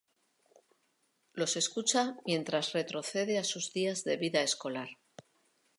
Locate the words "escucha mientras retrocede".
1.57-3.37